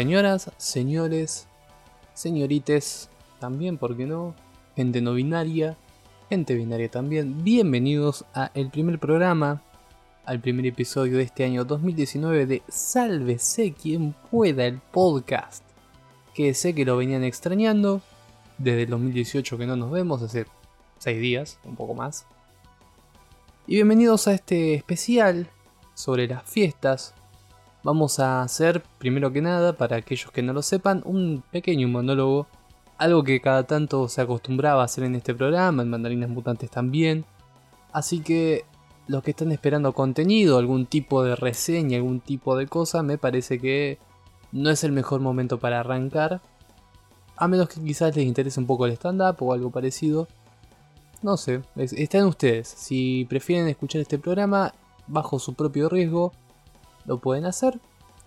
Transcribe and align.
Señoras, 0.00 0.50
señores, 0.56 1.46
señorites, 2.14 3.10
también, 3.38 3.76
¿por 3.76 3.98
qué 3.98 4.06
no? 4.06 4.34
Gente 4.74 5.02
no 5.02 5.12
binaria, 5.12 5.76
gente 6.30 6.54
binaria 6.54 6.90
también. 6.90 7.44
Bienvenidos 7.44 8.24
a 8.32 8.50
el 8.54 8.70
primer 8.70 8.98
programa, 8.98 9.62
al 10.24 10.40
primer 10.40 10.64
episodio 10.64 11.18
de 11.18 11.24
este 11.24 11.44
año 11.44 11.66
2019 11.66 12.46
de 12.46 12.62
Sálvese 12.66 13.74
quien 13.74 14.14
pueda 14.30 14.64
el 14.64 14.78
podcast. 14.78 15.62
Que 16.32 16.54
sé 16.54 16.74
que 16.74 16.86
lo 16.86 16.96
venían 16.96 17.22
extrañando 17.22 18.00
desde 18.56 18.84
el 18.84 18.88
2018 18.88 19.58
que 19.58 19.66
no 19.66 19.76
nos 19.76 19.90
vemos, 19.90 20.22
hace 20.22 20.46
6 20.96 21.20
días, 21.20 21.58
un 21.62 21.76
poco 21.76 21.92
más. 21.92 22.24
Y 23.66 23.74
bienvenidos 23.74 24.28
a 24.28 24.32
este 24.32 24.72
especial 24.72 25.50
sobre 25.92 26.26
las 26.26 26.44
fiestas. 26.44 27.12
Vamos 27.82 28.20
a 28.20 28.42
hacer, 28.42 28.82
primero 28.98 29.32
que 29.32 29.40
nada, 29.40 29.72
para 29.72 29.96
aquellos 29.96 30.30
que 30.30 30.42
no 30.42 30.52
lo 30.52 30.62
sepan, 30.62 31.02
un 31.06 31.42
pequeño 31.50 31.88
monólogo. 31.88 32.46
Algo 32.98 33.24
que 33.24 33.40
cada 33.40 33.62
tanto 33.64 34.08
se 34.08 34.20
acostumbraba 34.20 34.82
a 34.82 34.84
hacer 34.84 35.04
en 35.04 35.14
este 35.14 35.34
programa, 35.34 35.82
en 35.82 35.88
Mandarinas 35.88 36.28
Mutantes 36.28 36.70
también. 36.70 37.24
Así 37.92 38.20
que 38.20 38.64
los 39.06 39.22
que 39.22 39.30
están 39.30 39.50
esperando 39.50 39.94
contenido, 39.94 40.58
algún 40.58 40.84
tipo 40.84 41.22
de 41.22 41.34
reseña, 41.34 41.96
algún 41.96 42.20
tipo 42.20 42.56
de 42.56 42.66
cosa, 42.66 43.02
me 43.02 43.16
parece 43.16 43.58
que 43.58 43.98
no 44.52 44.68
es 44.70 44.84
el 44.84 44.92
mejor 44.92 45.20
momento 45.20 45.58
para 45.58 45.80
arrancar. 45.80 46.42
A 47.36 47.48
menos 47.48 47.70
que 47.70 47.80
quizás 47.80 48.14
les 48.14 48.26
interese 48.26 48.60
un 48.60 48.66
poco 48.66 48.84
el 48.84 48.92
stand-up 48.92 49.36
o 49.40 49.54
algo 49.54 49.70
parecido. 49.70 50.28
No 51.22 51.38
sé, 51.38 51.62
está 51.76 52.18
en 52.18 52.26
ustedes. 52.26 52.68
Si 52.68 53.26
prefieren 53.30 53.68
escuchar 53.68 54.02
este 54.02 54.18
programa 54.18 54.74
bajo 55.06 55.38
su 55.38 55.54
propio 55.54 55.88
riesgo, 55.88 56.32
lo 57.06 57.20
pueden 57.20 57.46
hacer. 57.46 57.80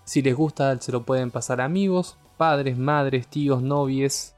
Si 0.06 0.22
les 0.22 0.36
gusta, 0.36 0.80
se 0.80 0.92
lo 0.92 1.04
pueden 1.04 1.32
pasar 1.32 1.62
a 1.62 1.66
amigos, 1.66 2.18
padres, 2.38 2.78
madres, 2.78 3.28
tíos, 3.28 3.62
novies, 3.62 4.36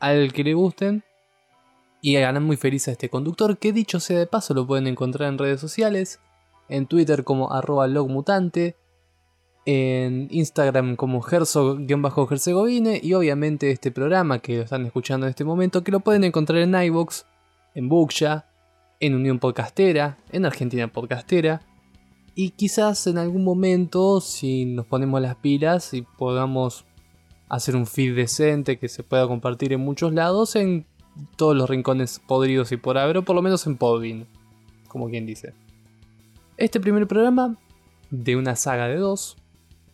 al 0.00 0.32
que 0.32 0.44
le 0.44 0.54
gusten. 0.54 1.04
Y 2.00 2.16
hagan 2.16 2.42
muy 2.42 2.56
feliz 2.56 2.88
a 2.88 2.92
este 2.92 3.08
conductor, 3.08 3.58
que 3.58 3.72
dicho 3.72 4.00
sea 4.00 4.18
de 4.18 4.26
paso 4.26 4.54
lo 4.54 4.66
pueden 4.66 4.88
encontrar 4.88 5.28
en 5.28 5.38
redes 5.38 5.60
sociales, 5.60 6.18
en 6.68 6.86
Twitter 6.86 7.22
como 7.22 7.52
arroba 7.52 7.86
logmutante, 7.86 8.76
en 9.64 10.26
Instagram 10.30 10.96
como 10.96 11.22
herzog-herzegovine 11.24 13.00
y 13.02 13.14
obviamente 13.14 13.70
este 13.70 13.92
programa 13.92 14.40
que 14.40 14.56
lo 14.56 14.62
están 14.64 14.84
escuchando 14.84 15.26
en 15.26 15.30
este 15.30 15.44
momento, 15.44 15.84
que 15.84 15.92
lo 15.92 16.00
pueden 16.00 16.24
encontrar 16.24 16.60
en 16.60 16.74
iVoox, 16.74 17.22
en 17.74 17.88
Booksha, 17.88 18.46
en 18.98 19.14
Unión 19.14 19.38
Podcastera, 19.38 20.18
en 20.32 20.44
Argentina 20.44 20.88
Podcastera, 20.88 21.62
y 22.34 22.50
quizás 22.50 23.06
en 23.06 23.18
algún 23.18 23.44
momento, 23.44 24.20
si 24.20 24.64
nos 24.64 24.86
ponemos 24.86 25.20
las 25.20 25.36
pilas 25.36 25.92
y 25.92 26.02
podamos 26.02 26.84
hacer 27.48 27.76
un 27.76 27.86
feed 27.86 28.16
decente 28.16 28.78
que 28.78 28.88
se 28.88 29.02
pueda 29.02 29.26
compartir 29.26 29.72
en 29.74 29.80
muchos 29.80 30.12
lados, 30.14 30.56
en 30.56 30.86
todos 31.36 31.54
los 31.54 31.68
rincones 31.68 32.20
podridos 32.26 32.72
y 32.72 32.78
por 32.78 32.96
haber, 32.96 33.18
o 33.18 33.22
por 33.22 33.36
lo 33.36 33.42
menos 33.42 33.66
en 33.66 33.76
Podbean, 33.76 34.26
como 34.88 35.10
quien 35.10 35.26
dice. 35.26 35.52
Este 36.56 36.80
primer 36.80 37.06
programa 37.06 37.56
de 38.10 38.36
una 38.36 38.56
saga 38.56 38.88
de 38.88 38.96
dos, 38.96 39.36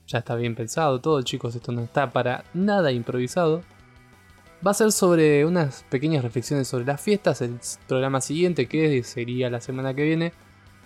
ya 0.06 0.18
está 0.18 0.36
bien 0.36 0.54
pensado 0.54 1.00
todo, 1.00 1.20
chicos, 1.22 1.56
esto 1.56 1.72
no 1.72 1.82
está 1.82 2.12
para 2.12 2.44
nada 2.54 2.92
improvisado. 2.92 3.62
Va 4.64 4.70
a 4.72 4.74
ser 4.74 4.92
sobre 4.92 5.44
unas 5.44 5.84
pequeñas 5.90 6.22
reflexiones 6.22 6.68
sobre 6.68 6.84
las 6.84 7.00
fiestas, 7.00 7.42
el 7.42 7.58
programa 7.88 8.20
siguiente 8.20 8.66
que 8.66 9.02
sería 9.02 9.50
la 9.50 9.60
semana 9.60 9.94
que 9.94 10.04
viene 10.04 10.32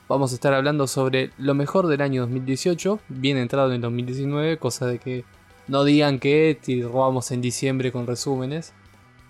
Vamos 0.08 0.32
a 0.32 0.34
estar 0.34 0.52
hablando 0.52 0.86
sobre 0.88 1.30
lo 1.38 1.54
mejor 1.54 1.86
del 1.86 2.02
año 2.02 2.22
2018, 2.22 2.98
bien 3.08 3.36
entrado 3.36 3.68
en 3.68 3.76
el 3.76 3.80
2019, 3.82 4.58
cosa 4.58 4.86
de 4.86 4.98
que 4.98 5.24
no 5.68 5.84
digan 5.84 6.18
que 6.18 6.58
robamos 6.90 7.30
en 7.30 7.40
diciembre 7.40 7.92
con 7.92 8.06
resúmenes. 8.06 8.74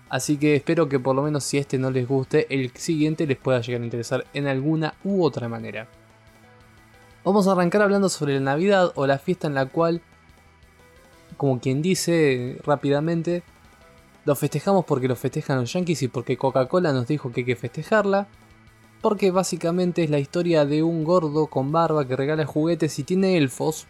Así 0.09 0.37
que 0.37 0.55
espero 0.55 0.89
que 0.89 0.99
por 0.99 1.15
lo 1.15 1.21
menos 1.21 1.43
si 1.43 1.59
este 1.59 1.77
no 1.77 1.91
les 1.91 2.07
guste, 2.07 2.47
el 2.49 2.71
siguiente 2.71 3.27
les 3.27 3.37
pueda 3.37 3.61
llegar 3.61 3.81
a 3.81 3.85
interesar 3.85 4.25
en 4.33 4.47
alguna 4.47 4.95
u 5.03 5.23
otra 5.23 5.47
manera. 5.47 5.87
Vamos 7.23 7.47
a 7.47 7.53
arrancar 7.53 7.83
hablando 7.83 8.09
sobre 8.09 8.33
la 8.33 8.41
Navidad 8.41 8.91
o 8.95 9.07
la 9.07 9.19
fiesta 9.19 9.47
en 9.47 9.53
la 9.53 9.67
cual, 9.67 10.01
como 11.37 11.59
quien 11.59 11.81
dice 11.83 12.59
rápidamente, 12.65 13.43
lo 14.25 14.35
festejamos 14.35 14.85
porque 14.85 15.07
lo 15.07 15.15
festejan 15.15 15.61
los 15.61 15.71
Yankees 15.71 16.01
y 16.01 16.07
porque 16.07 16.35
Coca-Cola 16.35 16.93
nos 16.93 17.07
dijo 17.07 17.31
que 17.31 17.41
hay 17.41 17.45
que 17.45 17.55
festejarla 17.55 18.27
porque 19.03 19.31
básicamente 19.31 20.01
es 20.01 20.09
la 20.09 20.17
historia 20.17 20.65
de 20.65 20.81
un 20.81 21.03
gordo 21.03 21.47
con 21.47 21.73
barba 21.73 22.07
que 22.07 22.15
regala 22.15 22.45
juguetes 22.45 22.97
y 22.99 23.03
tiene 23.03 23.37
elfos, 23.37 23.85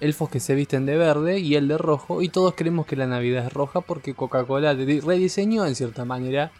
elfos 0.00 0.28
que 0.28 0.40
se 0.40 0.56
visten 0.56 0.86
de 0.86 0.96
verde 0.96 1.38
y 1.38 1.54
el 1.54 1.68
de 1.68 1.78
rojo, 1.78 2.20
y 2.20 2.28
todos 2.28 2.54
creemos 2.56 2.84
que 2.84 2.96
la 2.96 3.06
Navidad 3.06 3.46
es 3.46 3.52
roja 3.52 3.80
porque 3.80 4.14
Coca-Cola 4.14 4.74
rediseñó 4.74 5.64
en 5.66 5.76
cierta 5.76 6.04
manera 6.04 6.50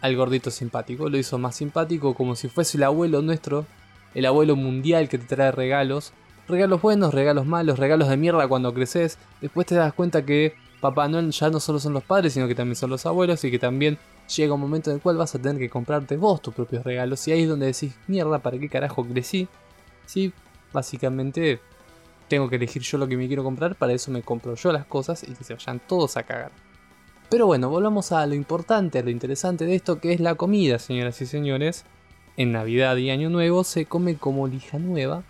al 0.00 0.16
gordito 0.16 0.50
simpático, 0.50 1.10
lo 1.10 1.18
hizo 1.18 1.36
más 1.36 1.56
simpático 1.56 2.14
como 2.14 2.34
si 2.36 2.48
fuese 2.48 2.78
el 2.78 2.84
abuelo 2.84 3.20
nuestro, 3.20 3.66
el 4.14 4.24
abuelo 4.24 4.56
mundial 4.56 5.10
que 5.10 5.18
te 5.18 5.26
trae 5.26 5.52
regalos, 5.52 6.14
regalos 6.48 6.80
buenos, 6.80 7.12
regalos 7.12 7.44
malos, 7.44 7.78
regalos 7.78 8.08
de 8.08 8.16
mierda 8.16 8.48
cuando 8.48 8.72
creces, 8.72 9.18
después 9.42 9.66
te 9.66 9.74
das 9.74 9.92
cuenta 9.92 10.24
que 10.24 10.54
Papá 10.80 11.06
Noel 11.06 11.32
ya 11.32 11.50
no 11.50 11.60
solo 11.60 11.80
son 11.80 11.92
los 11.92 12.04
padres, 12.04 12.32
sino 12.32 12.48
que 12.48 12.54
también 12.54 12.76
son 12.76 12.88
los 12.88 13.04
abuelos 13.04 13.44
y 13.44 13.50
que 13.50 13.58
también 13.58 13.98
llega 14.36 14.54
un 14.54 14.60
momento 14.60 14.90
en 14.90 14.96
el 14.96 15.02
cual 15.02 15.16
vas 15.16 15.34
a 15.34 15.38
tener 15.38 15.58
que 15.58 15.70
comprarte 15.70 16.16
vos 16.16 16.42
tus 16.42 16.54
propios 16.54 16.84
regalos. 16.84 17.26
Y 17.28 17.32
ahí 17.32 17.42
es 17.42 17.48
donde 17.48 17.66
decís, 17.66 17.94
mierda, 18.06 18.38
¿para 18.38 18.58
qué 18.58 18.68
carajo 18.68 19.04
crecí? 19.04 19.48
Sí, 20.06 20.32
básicamente 20.72 21.60
tengo 22.28 22.48
que 22.48 22.56
elegir 22.56 22.82
yo 22.82 22.98
lo 22.98 23.08
que 23.08 23.16
me 23.16 23.26
quiero 23.26 23.42
comprar, 23.42 23.74
para 23.74 23.92
eso 23.92 24.10
me 24.10 24.22
compro 24.22 24.54
yo 24.54 24.72
las 24.72 24.86
cosas 24.86 25.22
y 25.22 25.32
que 25.34 25.44
se 25.44 25.54
vayan 25.54 25.80
todos 25.80 26.16
a 26.16 26.22
cagar. 26.22 26.52
Pero 27.30 27.46
bueno, 27.46 27.68
volvamos 27.68 28.12
a 28.12 28.26
lo 28.26 28.34
importante, 28.34 28.98
a 28.98 29.02
lo 29.02 29.10
interesante 29.10 29.66
de 29.66 29.74
esto, 29.74 30.00
que 30.00 30.12
es 30.12 30.20
la 30.20 30.34
comida, 30.34 30.78
señoras 30.78 31.20
y 31.20 31.26
señores. 31.26 31.84
En 32.36 32.52
Navidad 32.52 32.96
y 32.96 33.10
Año 33.10 33.30
Nuevo 33.30 33.64
se 33.64 33.84
come 33.84 34.16
como 34.16 34.46
lija 34.46 34.78
nueva. 34.78 35.24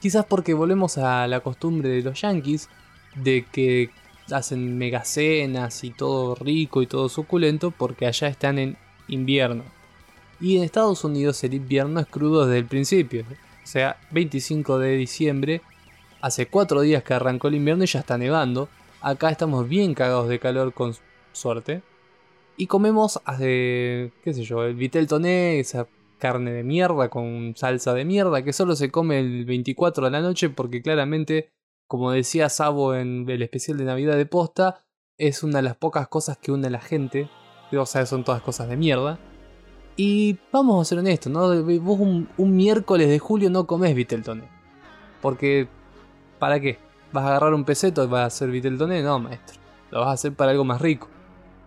Quizás 0.00 0.26
porque 0.26 0.52
volvemos 0.52 0.98
a 0.98 1.26
la 1.28 1.40
costumbre 1.40 1.88
de 1.88 2.02
los 2.02 2.20
yankees, 2.20 2.68
de 3.14 3.46
que 3.50 3.90
hacen 4.30 4.78
megacenas 4.78 5.84
y 5.84 5.90
todo 5.90 6.34
rico 6.34 6.82
y 6.82 6.86
todo 6.86 7.08
suculento 7.08 7.70
porque 7.70 8.06
allá 8.06 8.28
están 8.28 8.58
en 8.58 8.76
invierno. 9.08 9.64
Y 10.40 10.56
en 10.56 10.64
Estados 10.64 11.04
Unidos 11.04 11.42
el 11.44 11.54
invierno 11.54 12.00
es 12.00 12.06
crudo 12.06 12.46
desde 12.46 12.58
el 12.58 12.66
principio. 12.66 13.24
O 13.64 13.66
sea, 13.66 13.98
25 14.10 14.78
de 14.78 14.96
diciembre, 14.96 15.62
hace 16.20 16.46
4 16.46 16.80
días 16.82 17.02
que 17.02 17.14
arrancó 17.14 17.48
el 17.48 17.56
invierno 17.56 17.84
y 17.84 17.86
ya 17.86 18.00
está 18.00 18.18
nevando. 18.18 18.68
Acá 19.00 19.30
estamos 19.30 19.68
bien 19.68 19.94
cagados 19.94 20.28
de 20.28 20.38
calor 20.38 20.72
con 20.72 20.94
suerte. 21.32 21.82
Y 22.56 22.66
comemos, 22.66 23.20
hace, 23.24 24.12
qué 24.22 24.32
sé 24.32 24.42
yo, 24.44 24.64
el 24.64 24.74
vitel 24.74 25.06
toné, 25.06 25.60
esa 25.60 25.86
carne 26.18 26.52
de 26.52 26.62
mierda 26.62 27.10
con 27.10 27.54
salsa 27.56 27.92
de 27.92 28.04
mierda 28.04 28.42
que 28.42 28.52
solo 28.52 28.74
se 28.74 28.90
come 28.90 29.20
el 29.20 29.44
24 29.44 30.06
de 30.06 30.10
la 30.10 30.20
noche 30.20 30.48
porque 30.48 30.80
claramente 30.80 31.50
como 31.86 32.10
decía 32.10 32.48
Sabo 32.48 32.94
en 32.94 33.28
el 33.28 33.42
especial 33.42 33.78
de 33.78 33.84
Navidad 33.84 34.16
de 34.16 34.26
Posta, 34.26 34.84
es 35.18 35.42
una 35.42 35.58
de 35.58 35.62
las 35.62 35.76
pocas 35.76 36.08
cosas 36.08 36.36
que 36.38 36.52
une 36.52 36.66
a 36.66 36.70
la 36.70 36.80
gente. 36.80 37.28
O 37.72 37.86
sea, 37.86 38.06
son 38.06 38.24
todas 38.24 38.42
cosas 38.42 38.68
de 38.68 38.76
mierda. 38.76 39.18
Y 39.96 40.38
vamos 40.52 40.80
a 40.80 40.84
ser 40.84 40.98
honestos, 40.98 41.32
¿no? 41.32 41.48
Vos 41.80 42.00
un, 42.00 42.56
miércoles 42.56 43.08
de 43.08 43.18
julio 43.18 43.50
no 43.50 43.66
comés 43.66 43.94
Viteltoné. 43.94 44.48
Porque, 45.22 45.68
¿para 46.38 46.60
qué? 46.60 46.78
¿Vas 47.12 47.24
a 47.24 47.28
agarrar 47.28 47.54
un 47.54 47.64
peseto 47.64 48.04
y 48.04 48.06
vas 48.06 48.22
a 48.22 48.26
hacer 48.26 48.50
Viteltoné? 48.50 49.02
No, 49.02 49.18
maestro. 49.18 49.58
Lo 49.90 50.00
vas 50.00 50.08
a 50.08 50.12
hacer 50.12 50.34
para 50.34 50.50
algo 50.50 50.64
más 50.64 50.80
rico. 50.80 51.08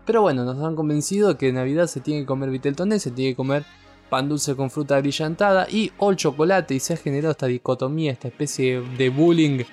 Pero 0.05 0.21
bueno, 0.21 0.43
nos 0.43 0.63
han 0.63 0.75
convencido 0.75 1.37
que 1.37 1.49
en 1.49 1.55
Navidad 1.55 1.87
se 1.87 2.01
tiene 2.01 2.21
que 2.21 2.27
comer 2.27 2.49
Viteltoné, 2.49 2.99
se 2.99 3.11
tiene 3.11 3.31
que 3.31 3.35
comer 3.35 3.65
pan 4.09 4.27
dulce 4.27 4.55
con 4.55 4.69
fruta 4.69 4.99
brillantada 4.99 5.67
y 5.69 5.91
o 5.97 6.13
chocolate. 6.13 6.75
Y 6.75 6.79
se 6.79 6.93
ha 6.93 6.97
generado 6.97 7.31
esta 7.31 7.47
dicotomía, 7.47 8.11
esta 8.11 8.27
especie 8.27 8.81
de 8.81 9.09
bullying 9.09 9.63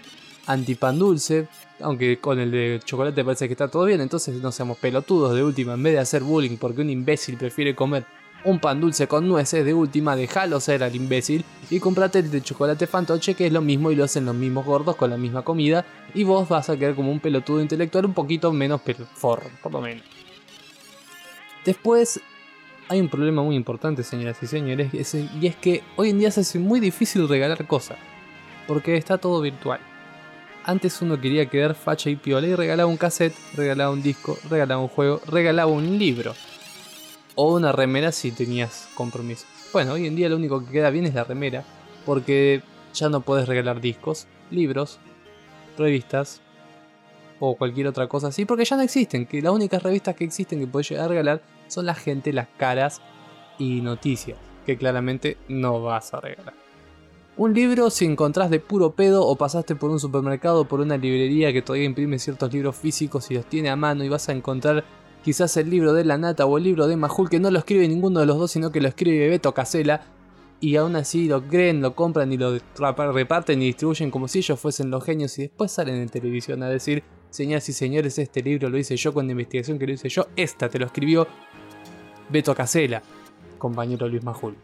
antipan 0.47 0.99
dulce, 0.99 1.49
aunque 1.81 2.19
con 2.19 2.39
el 2.39 2.51
de 2.51 2.81
chocolate 2.85 3.25
parece 3.25 3.47
que 3.47 3.55
está 3.55 3.69
todo 3.69 3.85
bien, 3.85 4.01
entonces 4.01 4.41
no 4.41 4.53
seamos 4.53 4.79
pelotudos 4.79 5.35
de 5.35 5.43
última, 5.43 5.75
en 5.75 5.83
vez 5.83 5.95
de 5.95 5.99
hacer 6.01 6.23
bullying 6.23 6.57
porque 6.57 6.81
un 6.81 6.91
imbécil 6.91 7.37
prefiere 7.37 7.75
comer 7.75 8.05
un 8.45 8.61
pan 8.61 8.81
dulce 8.81 9.09
con 9.09 9.27
nueces, 9.29 9.65
de 9.65 9.75
última 9.75 10.15
déjalo 10.15 10.61
ser 10.61 10.85
al 10.85 10.95
imbécil 10.95 11.45
y 11.69 11.81
comprate 11.81 12.21
el 12.21 12.31
de 12.31 12.43
chocolate 12.43 12.87
fantoche 12.87 13.35
que 13.35 13.47
es 13.47 13.53
lo 13.53 13.61
mismo 13.61 13.91
y 13.91 13.97
lo 13.97 14.05
hacen 14.05 14.25
los 14.25 14.37
mismos 14.37 14.65
gordos 14.65 14.95
con 14.95 15.11
la 15.11 15.17
misma 15.17 15.43
comida 15.43 15.85
y 16.15 16.23
vos 16.23 16.49
vas 16.49 16.71
a 16.71 16.77
quedar 16.77 16.95
como 16.95 17.11
un 17.11 17.19
pelotudo 17.19 17.61
intelectual 17.61 18.07
un 18.07 18.15
poquito 18.15 18.53
menos 18.53 18.81
forro, 19.15 19.51
por 19.63 19.73
lo 19.73 19.81
menos. 19.81 20.05
Después 21.65 22.21
hay 22.89 23.01
un 23.01 23.09
problema 23.09 23.43
muy 23.43 23.57
importante, 23.57 24.05
señoras 24.05 24.41
y 24.41 24.47
señores, 24.47 24.95
y 24.95 25.47
es 25.47 25.57
que 25.57 25.83
hoy 25.97 26.11
en 26.11 26.21
día 26.21 26.31
se 26.31 26.41
hace 26.43 26.61
muy 26.61 26.79
difícil 26.79 27.27
regalar 27.27 27.67
cosas, 27.67 27.99
porque 28.69 28.97
está 28.97 29.19
todo 29.19 29.41
virtual. 29.41 29.81
Antes 30.67 31.01
uno 31.01 31.21
quería 31.21 31.47
quedar 31.47 31.77
facha 31.77 32.11
y 32.11 32.17
piola 32.17 32.49
y 32.49 32.55
regalaba 32.57 32.91
un 32.91 32.97
cassette, 32.97 33.37
regalaba 33.55 33.93
un 33.93 34.03
disco, 34.03 34.37
regalaba 34.51 34.83
un 34.83 34.89
juego, 34.89 35.21
regalaba 35.29 35.71
un 35.71 35.97
libro. 35.97 36.35
O 37.37 37.55
una 37.55 37.71
remera 37.71 38.11
si 38.11 38.33
tenías 38.33 38.89
compromiso. 38.97 39.47
Bueno, 39.73 39.93
hoy 39.93 40.09
en 40.09 40.17
día 40.17 40.29
lo 40.29 40.35
único 40.35 40.65
que 40.65 40.73
queda 40.73 40.91
bien 40.91 41.07
es 41.07 41.15
la 41.15 41.23
remera, 41.23 41.63
porque 42.05 42.63
ya 42.95 43.09
no 43.09 43.21
puedes 43.21 43.47
regalar 43.47 43.81
discos, 43.81 44.27
libros, 44.51 44.99
revistas 45.79 46.41
o 47.39 47.55
cualquier 47.55 47.87
otra 47.87 48.09
cosa 48.09 48.29
así, 48.29 48.45
porque 48.45 48.65
ya 48.65 48.75
no 48.75 48.83
existen, 48.83 49.25
que 49.25 49.41
las 49.41 49.53
únicas 49.53 49.85
revistas 49.85 50.17
que 50.17 50.25
existen 50.25 50.59
que 50.59 50.67
puedes 50.67 50.89
llegar 50.89 51.05
a 51.05 51.09
regalar 51.09 51.43
son 51.69 51.87
la 51.87 51.95
gente, 51.95 52.33
las 52.33 52.49
caras 52.57 53.01
y 53.57 53.83
noticias, 53.83 54.37
que 54.65 54.77
claramente 54.77 55.37
no 55.47 55.81
vas 55.81 56.13
a 56.13 56.21
regalar. 56.21 56.66
Un 57.39 57.53
libro 57.53 57.91
si 57.91 58.07
encontrás 58.07 58.49
de 58.49 58.61
puro 58.61 58.93
pedo 58.93 59.27
o 59.27 59.37
pasaste 59.37 59.77
por 59.77 59.91
un 59.91 60.01
supermercado 60.01 60.63
o 60.63 60.65
por 60.65 60.81
una 60.81 60.97
librería 60.97 61.53
que 61.53 61.61
todavía 61.61 61.85
imprime 61.85 62.19
ciertos 62.19 62.51
libros 62.51 62.77
físicos 62.77 63.31
y 63.31 63.35
los 63.35 63.45
tiene 63.45 63.69
a 63.69 63.77
mano 63.77 64.03
y 64.05 64.09
vas 64.09 64.31
a 64.31 64.33
encontrar 64.33 64.85
quizás 65.23 65.55
el 65.59 65.69
libro 65.69 65.93
de 65.93 66.07
La 66.07 66.17
Nata 66.17 66.47
o 66.47 66.57
el 66.57 66.65
libro 66.65 66.87
de 66.87 66.97
Majul 66.97 67.29
que 67.29 67.39
no 67.39 67.51
lo 67.51 67.59
escribe 67.59 67.87
ninguno 67.89 68.21
de 68.21 68.27
los 68.27 68.39
dos 68.39 68.51
sino 68.51 68.73
que 68.73 68.81
lo 68.81 68.89
escribe 68.89 69.29
Beto 69.29 69.53
Casela 69.53 70.01
y 70.61 70.77
aún 70.77 70.97
así 70.97 71.29
lo 71.29 71.47
creen, 71.47 71.83
lo 71.83 71.95
compran 71.95 72.33
y 72.33 72.39
lo 72.39 72.59
reparten 73.13 73.61
y 73.61 73.67
distribuyen 73.67 74.11
como 74.11 74.29
si 74.29 74.39
ellos 74.39 74.59
fuesen 74.59 74.91
los 74.91 75.05
genios 75.05 75.39
y 75.39 75.43
después 75.43 75.71
salen 75.71 75.97
en 75.97 76.09
televisión 76.09 76.63
a 76.63 76.71
decir, 76.71 77.05
señoras 77.29 77.69
y 77.69 77.75
señores, 77.75 78.19
este 78.19 78.43
libro 78.43 78.71
lo 78.71 78.79
hice 78.79 78.97
yo 78.97 79.13
con 79.13 79.27
la 79.27 79.33
investigación 79.33 79.79
que 79.79 79.87
lo 79.87 79.93
hice 79.93 80.09
yo, 80.09 80.29
esta 80.37 80.71
te 80.71 80.79
lo 80.79 80.87
escribió 80.87 81.29
Beto 82.31 82.55
Casela, 82.55 83.03
compañero 83.59 84.09
Luis 84.09 84.25
Majul. 84.25 84.57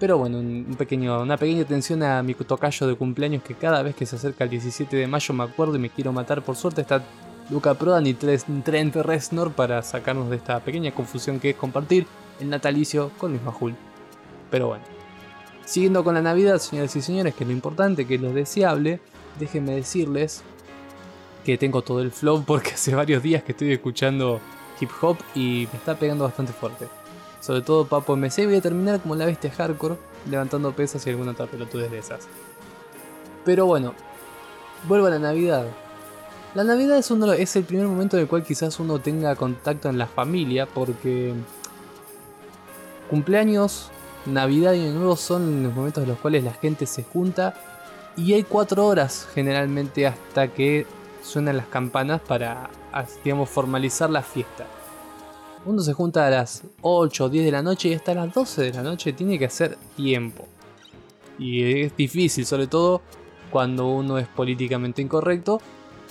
Pero 0.00 0.18
bueno, 0.18 0.38
un 0.38 0.74
pequeño, 0.76 1.22
una 1.22 1.36
pequeña 1.36 1.62
atención 1.62 2.02
a 2.02 2.22
mi 2.22 2.34
tocayo 2.34 2.86
de 2.86 2.94
cumpleaños 2.96 3.42
que 3.42 3.54
cada 3.54 3.82
vez 3.82 3.94
que 3.94 4.06
se 4.06 4.16
acerca 4.16 4.44
el 4.44 4.50
17 4.50 4.96
de 4.96 5.06
mayo 5.06 5.34
me 5.34 5.44
acuerdo 5.44 5.76
y 5.76 5.78
me 5.78 5.90
quiero 5.90 6.12
matar. 6.12 6.42
Por 6.42 6.56
suerte 6.56 6.80
está 6.80 7.02
Luca 7.50 7.74
Prodan 7.74 8.06
y 8.06 8.14
Trent 8.14 8.96
Reznor 8.96 9.52
para 9.52 9.82
sacarnos 9.82 10.30
de 10.30 10.36
esta 10.36 10.60
pequeña 10.60 10.92
confusión 10.92 11.38
que 11.38 11.50
es 11.50 11.56
compartir 11.56 12.06
el 12.40 12.50
natalicio 12.50 13.12
con 13.18 13.30
Luis 13.30 13.42
Majul. 13.42 13.76
Pero 14.50 14.68
bueno, 14.68 14.84
Siguiendo 15.64 16.04
con 16.04 16.14
la 16.14 16.20
Navidad, 16.20 16.58
señoras 16.58 16.94
y 16.94 17.00
señores, 17.00 17.34
que 17.34 17.44
es 17.44 17.48
lo 17.48 17.54
importante, 17.54 18.06
que 18.06 18.16
es 18.16 18.20
lo 18.20 18.32
deseable, 18.32 19.00
déjenme 19.38 19.74
decirles 19.74 20.42
que 21.44 21.56
tengo 21.56 21.82
todo 21.82 22.00
el 22.00 22.10
flow 22.10 22.44
porque 22.44 22.70
hace 22.74 22.94
varios 22.94 23.22
días 23.22 23.42
que 23.42 23.52
estoy 23.52 23.72
escuchando 23.72 24.40
hip 24.80 24.90
hop 25.00 25.16
y 25.34 25.66
me 25.72 25.78
está 25.78 25.98
pegando 25.98 26.24
bastante 26.24 26.52
fuerte. 26.52 26.86
Sobre 27.44 27.60
todo 27.60 27.84
Papo 27.84 28.16
MC, 28.16 28.46
voy 28.46 28.56
a 28.56 28.62
terminar 28.62 29.00
como 29.00 29.16
la 29.16 29.26
bestia 29.26 29.50
hardcore, 29.50 29.98
levantando 30.30 30.72
pesas 30.72 31.06
y 31.06 31.10
alguna 31.10 31.32
otra 31.32 31.44
pelotudez 31.44 31.90
de 31.90 31.98
esas. 31.98 32.26
Pero 33.44 33.66
bueno, 33.66 33.92
vuelvo 34.88 35.08
a 35.08 35.10
la 35.10 35.18
Navidad. 35.18 35.66
La 36.54 36.64
Navidad 36.64 36.96
es, 36.96 37.56
el 37.56 37.64
primer 37.64 37.86
momento 37.86 38.16
en 38.16 38.22
el 38.22 38.28
cual 38.30 38.44
quizás 38.44 38.80
uno 38.80 38.98
tenga 38.98 39.36
contacto 39.36 39.90
en 39.90 39.98
la 39.98 40.06
familia 40.06 40.64
porque 40.64 41.34
cumpleaños 43.10 43.90
Navidad 44.24 44.72
y 44.72 44.80
Año 44.80 44.92
Nuevo 44.92 45.16
son 45.16 45.64
los 45.64 45.74
momentos 45.74 46.02
en 46.04 46.08
los 46.08 46.18
cuales 46.20 46.44
la 46.44 46.54
gente 46.54 46.86
se 46.86 47.02
junta 47.02 47.52
y 48.16 48.32
hay 48.32 48.44
cuatro 48.44 48.86
horas 48.86 49.28
generalmente 49.34 50.06
hasta 50.06 50.48
que 50.48 50.86
suenan 51.22 51.58
las 51.58 51.66
campanas 51.66 52.22
para, 52.22 52.70
digamos, 53.22 53.50
formalizar 53.50 54.08
la 54.08 54.22
fiesta. 54.22 54.64
Uno 55.66 55.80
se 55.80 55.94
junta 55.94 56.26
a 56.26 56.30
las 56.30 56.62
8 56.82 57.24
o 57.24 57.28
10 57.28 57.44
de 57.44 57.52
la 57.52 57.62
noche 57.62 57.88
y 57.88 57.94
hasta 57.94 58.14
las 58.14 58.32
12 58.34 58.62
de 58.62 58.72
la 58.72 58.82
noche 58.82 59.12
tiene 59.14 59.38
que 59.38 59.46
hacer 59.46 59.78
tiempo. 59.96 60.46
Y 61.38 61.80
es 61.82 61.96
difícil, 61.96 62.44
sobre 62.44 62.66
todo 62.66 63.00
cuando 63.50 63.88
uno 63.88 64.18
es 64.18 64.28
políticamente 64.28 65.00
incorrecto 65.00 65.60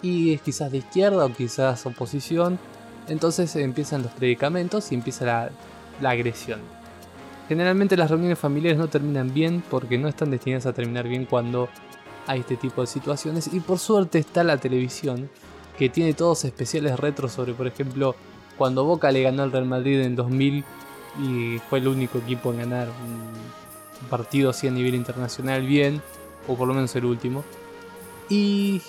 y 0.02 0.34
es 0.34 0.42
quizás 0.42 0.72
de 0.72 0.80
izquierda 0.80 1.26
o 1.26 1.34
quizás 1.34 1.86
oposición. 1.86 2.58
Entonces 3.08 3.56
empiezan 3.56 4.02
los 4.02 4.12
predicamentos 4.14 4.92
y 4.92 4.96
empieza 4.96 5.26
la, 5.26 6.10
agresión. 6.10 6.60
Generalmente 7.48 7.96
las 7.96 8.10
reuniones 8.10 8.40
familiares 8.40 8.80
no 8.80 8.88
terminan 8.88 9.34
bien 9.34 9.64
porque 9.70 9.98
no 9.98 10.08
están 10.08 10.32
destinadas 10.32 10.66
a 10.66 10.74
terminar 10.74 11.08
bien 11.08 11.26
cuando 11.26 11.70
hay 12.26 12.40
este 12.40 12.56
tipo 12.56 12.82
de 12.82 12.88
situaciones. 12.88 13.54
Y 13.54 13.60
por 13.60 13.78
suerte 13.78 14.20
está 14.20 14.44
la 14.44 14.58
televisión 14.58 15.30
que 15.78 15.90
tiene 15.90 16.14
todos 16.14 16.44
especiales 16.46 17.00
retro 17.00 17.30
sobre, 17.30 17.54
por 17.54 17.68
ejemplo, 17.68 18.16
cuando 18.58 18.84
Boca 18.84 19.12
le 19.12 19.24
ganó 19.24 19.44
al 19.44 19.52
Real 19.52 19.66
Madrid 19.66 20.02
en 20.02 20.16
2000 20.16 20.64
y 21.22 21.60
fue 21.70 21.80
el 21.80 21.88
único 21.88 22.18
equipo 22.18 22.52
en 22.52 22.60
ganar 22.60 22.88
un 22.88 24.08
partido 24.10 24.50
así 24.50 24.68
a 24.68 24.72
nivel 24.72 24.96
internacional 24.96 25.66
bien, 25.66 26.02
o 26.48 26.56
por 26.56 26.68
lo 26.68 26.74
menos 26.74 26.96
el 26.96 27.06
último. 27.06 27.44
Y 28.30 28.82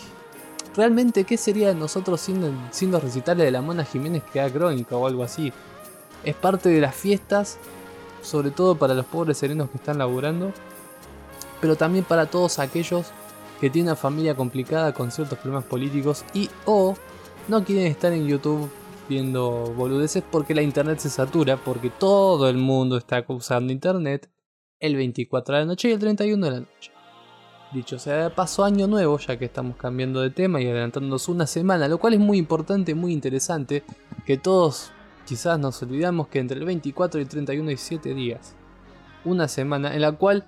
realmente, 0.77 1.25
¿qué 1.25 1.37
sería 1.37 1.69
de 1.69 1.75
nosotros 1.75 2.21
sin, 2.21 2.43
sin 2.71 2.91
los 2.91 3.03
recitales 3.03 3.45
de 3.45 3.51
la 3.51 3.63
Mona 3.63 3.85
Jiménez 3.85 4.23
que 4.33 4.41
da 4.41 4.51
crónica 4.51 4.97
o 4.97 5.07
algo 5.07 5.23
así? 5.23 5.53
Es 6.25 6.35
parte 6.35 6.69
de 6.69 6.81
las 6.81 6.95
fiestas 6.95 7.59
sobre 8.25 8.51
todo 8.51 8.75
para 8.75 8.95
los 8.95 9.07
pobres 9.07 9.39
serenos 9.39 9.71
que 9.71 9.77
están 9.77 9.99
laburando, 9.99 10.53
pero 11.61 11.77
también 11.77 12.05
para 12.05 12.27
todos 12.27 12.59
aquellos 12.59 13.07
que 13.61 13.71
tienen 13.71 13.91
una 13.91 13.97
familia 13.97 14.35
complicada 14.35 14.93
con 14.93 15.11
ciertos 15.11 15.39
problemas 15.39 15.65
políticos 15.65 16.25
y 16.33 16.51
o 16.65 16.97
no 17.49 17.65
quieren 17.65 17.87
estar 17.87 18.13
en 18.13 18.27
YouTube 18.27 18.71
viendo 19.09 19.73
boludeces 19.77 20.23
porque 20.31 20.55
la 20.55 20.63
internet 20.63 20.99
se 20.99 21.11
satura, 21.11 21.57
porque 21.57 21.91
todo 21.91 22.49
el 22.49 22.57
mundo 22.57 22.97
está 22.97 23.25
usando 23.29 23.73
internet 23.73 24.31
el 24.81 24.97
24 24.97 25.55
de 25.55 25.61
la 25.61 25.67
noche 25.67 25.89
y 25.89 25.93
el 25.93 25.99
31 25.99 26.47
de 26.47 26.53
la 26.53 26.61
noche. 26.61 26.93
Dicho 27.73 27.99
sea 27.99 28.25
de 28.25 28.31
paso, 28.31 28.65
año 28.65 28.87
nuevo, 28.87 29.19
ya 29.19 29.37
que 29.37 29.47
estamos 29.47 29.77
cambiando 29.77 30.21
de 30.21 30.31
tema 30.31 30.61
y 30.61 30.67
adelantándonos 30.67 31.29
una 31.29 31.47
semana, 31.47 31.89
lo 31.89 31.99
cual 31.99 32.15
es 32.15 32.21
muy 32.21 32.39
importante, 32.39 32.95
muy 32.95 33.13
interesante, 33.13 33.83
que 34.25 34.37
todos 34.37 34.93
Quizás 35.27 35.59
nos 35.59 35.83
olvidamos 35.83 36.29
que 36.29 36.39
entre 36.39 36.59
el 36.59 36.67
24 36.67 37.19
y 37.19 37.23
el 37.23 37.29
31 37.29 37.71
hay 37.71 37.77
7 37.77 38.15
días. 38.15 38.55
Una 39.25 39.49
semana 39.49 39.95
en 39.95 40.03
la 40.03 40.13
cual 40.13 40.45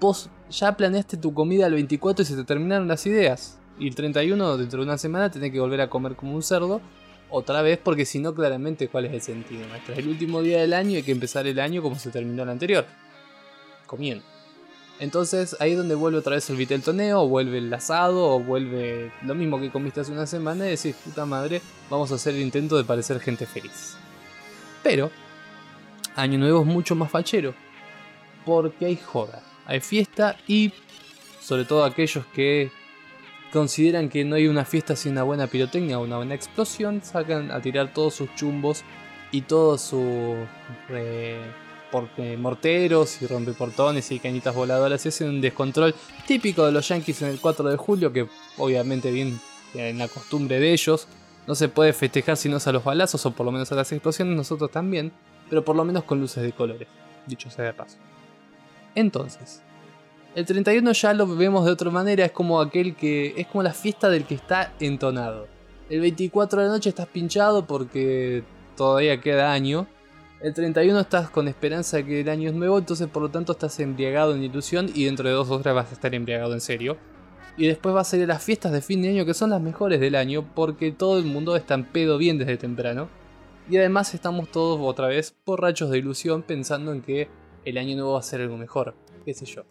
vos 0.00 0.28
ya 0.50 0.76
planeaste 0.76 1.16
tu 1.16 1.32
comida 1.32 1.66
el 1.66 1.72
24 1.72 2.22
y 2.22 2.26
se 2.26 2.36
te 2.36 2.44
terminaron 2.44 2.88
las 2.88 3.06
ideas. 3.06 3.58
Y 3.78 3.88
el 3.88 3.94
31 3.94 4.58
dentro 4.58 4.80
de 4.80 4.84
una 4.86 4.98
semana 4.98 5.30
tenés 5.30 5.50
que 5.50 5.60
volver 5.60 5.80
a 5.80 5.88
comer 5.88 6.14
como 6.14 6.34
un 6.34 6.42
cerdo. 6.42 6.82
Otra 7.30 7.62
vez 7.62 7.78
porque 7.82 8.06
si 8.06 8.18
no 8.18 8.34
claramente 8.34 8.88
cuál 8.88 9.06
es 9.06 9.12
el 9.12 9.20
sentido. 9.20 9.66
Maestro? 9.68 9.92
Es 9.94 10.00
el 10.00 10.08
último 10.08 10.42
día 10.42 10.60
del 10.60 10.72
año 10.72 10.90
y 10.90 10.96
hay 10.96 11.02
que 11.02 11.12
empezar 11.12 11.46
el 11.46 11.58
año 11.58 11.82
como 11.82 11.98
se 11.98 12.10
terminó 12.10 12.42
el 12.42 12.48
anterior. 12.48 12.86
Comiendo. 13.86 14.24
Entonces 15.00 15.56
ahí 15.60 15.72
es 15.72 15.76
donde 15.76 15.94
vuelve 15.94 16.18
otra 16.18 16.34
vez 16.34 16.48
el 16.50 16.56
viteltoneo, 16.56 17.22
o 17.22 17.28
vuelve 17.28 17.58
el 17.58 17.72
asado, 17.72 18.34
o 18.34 18.40
vuelve 18.40 19.12
lo 19.22 19.34
mismo 19.34 19.60
que 19.60 19.70
comiste 19.70 20.00
hace 20.00 20.12
una 20.12 20.26
semana 20.26 20.66
y 20.66 20.70
decís, 20.70 20.96
puta 21.04 21.24
madre, 21.24 21.60
vamos 21.88 22.10
a 22.10 22.16
hacer 22.16 22.34
el 22.34 22.40
intento 22.40 22.76
de 22.76 22.84
parecer 22.84 23.20
gente 23.20 23.46
feliz. 23.46 23.96
Pero 24.82 25.10
Año 26.16 26.38
Nuevo 26.38 26.62
es 26.62 26.66
mucho 26.66 26.96
más 26.96 27.10
fachero. 27.10 27.54
Porque 28.44 28.86
hay 28.86 28.96
joda, 28.96 29.42
hay 29.66 29.80
fiesta 29.80 30.36
y 30.48 30.72
sobre 31.40 31.64
todo 31.64 31.84
aquellos 31.84 32.26
que 32.26 32.70
consideran 33.52 34.08
que 34.08 34.24
no 34.24 34.36
hay 34.36 34.46
una 34.46 34.64
fiesta 34.64 34.96
sin 34.96 35.12
una 35.12 35.22
buena 35.22 35.46
pirotecnia 35.46 35.98
o 35.98 36.04
una 36.04 36.16
buena 36.16 36.34
explosión, 36.34 37.02
sacan 37.02 37.50
a 37.50 37.60
tirar 37.60 37.92
todos 37.92 38.14
sus 38.14 38.34
chumbos 38.34 38.84
y 39.30 39.42
todos 39.42 39.80
sus 39.80 40.36
eh, 40.90 41.40
morteros 42.38 43.22
y 43.22 43.26
rompeportones 43.26 44.10
y 44.10 44.18
cañitas 44.18 44.54
voladoras 44.54 45.04
y 45.04 45.08
hacen 45.08 45.28
un 45.28 45.40
descontrol 45.40 45.94
típico 46.26 46.64
de 46.66 46.72
los 46.72 46.86
yankees 46.88 47.22
en 47.22 47.28
el 47.28 47.40
4 47.40 47.70
de 47.70 47.76
julio, 47.76 48.12
que 48.12 48.28
obviamente 48.58 49.10
bien 49.10 49.40
en 49.74 49.98
la 49.98 50.08
costumbre 50.08 50.58
de 50.60 50.72
ellos, 50.72 51.06
no 51.46 51.54
se 51.54 51.68
puede 51.68 51.92
festejar 51.92 52.36
si 52.36 52.48
no 52.48 52.58
es 52.58 52.66
a 52.66 52.72
los 52.72 52.84
balazos 52.84 53.24
o 53.24 53.30
por 53.30 53.46
lo 53.46 53.52
menos 53.52 53.70
a 53.72 53.74
las 53.74 53.90
explosiones, 53.92 54.36
nosotros 54.36 54.70
también, 54.70 55.12
pero 55.48 55.64
por 55.64 55.76
lo 55.76 55.84
menos 55.84 56.04
con 56.04 56.20
luces 56.20 56.42
de 56.42 56.52
colores, 56.52 56.88
dicho 57.26 57.50
sea 57.50 57.64
de 57.64 57.72
paso. 57.72 57.96
Entonces, 58.94 59.62
el 60.34 60.44
31 60.44 60.92
ya 60.92 61.14
lo 61.14 61.26
vemos 61.26 61.64
de 61.64 61.72
otra 61.72 61.90
manera, 61.90 62.24
es 62.24 62.32
como 62.32 62.60
aquel 62.60 62.94
que 62.94 63.34
es 63.36 63.46
como 63.46 63.62
la 63.62 63.72
fiesta 63.72 64.08
del 64.08 64.24
que 64.24 64.34
está 64.34 64.72
entonado. 64.80 65.48
El 65.88 66.00
24 66.00 66.60
de 66.60 66.66
la 66.66 66.72
noche 66.72 66.90
estás 66.90 67.06
pinchado 67.06 67.66
porque 67.66 68.44
todavía 68.76 69.20
queda 69.20 69.52
año. 69.52 69.86
El 70.40 70.54
31 70.54 71.00
estás 71.00 71.30
con 71.30 71.48
esperanza 71.48 71.96
de 71.96 72.04
que 72.04 72.20
el 72.20 72.28
año 72.28 72.50
es 72.50 72.54
nuevo, 72.54 72.78
entonces 72.78 73.08
por 73.08 73.22
lo 73.22 73.30
tanto 73.30 73.52
estás 73.52 73.80
embriagado 73.80 74.34
en 74.34 74.44
ilusión 74.44 74.90
y 74.94 75.04
dentro 75.04 75.28
de 75.28 75.34
dos 75.34 75.50
horas 75.50 75.74
vas 75.74 75.90
a 75.90 75.94
estar 75.94 76.14
embriagado 76.14 76.52
en 76.52 76.60
serio. 76.60 76.96
Y 77.56 77.66
después 77.66 77.94
va 77.94 78.02
a 78.02 78.04
salir 78.04 78.28
las 78.28 78.44
fiestas 78.44 78.70
de 78.70 78.82
fin 78.82 79.02
de 79.02 79.08
año 79.08 79.24
que 79.24 79.34
son 79.34 79.50
las 79.50 79.60
mejores 79.60 79.98
del 79.98 80.14
año 80.14 80.48
porque 80.54 80.92
todo 80.92 81.18
el 81.18 81.24
mundo 81.24 81.56
está 81.56 81.74
en 81.74 81.84
pedo 81.84 82.18
bien 82.18 82.38
desde 82.38 82.56
temprano. 82.56 83.08
Y 83.68 83.78
además 83.78 84.14
estamos 84.14 84.48
todos 84.50 84.78
otra 84.80 85.08
vez 85.08 85.34
borrachos 85.44 85.90
de 85.90 85.98
ilusión 85.98 86.42
pensando 86.42 86.92
en 86.92 87.02
que 87.02 87.28
el 87.64 87.76
año 87.76 87.96
nuevo 87.96 88.12
va 88.12 88.20
a 88.20 88.22
ser 88.22 88.40
algo 88.40 88.56
mejor, 88.56 88.94
qué 89.24 89.34
sé 89.34 89.44
yo. 89.44 89.64